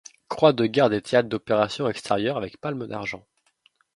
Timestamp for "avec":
2.35-2.57